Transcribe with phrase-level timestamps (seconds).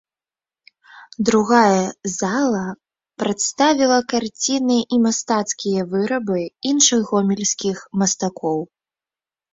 [1.29, 2.61] Другая зала
[3.23, 8.59] прадставіла карціны і мастацкія вырабы іншых гомельскіх мастакоў.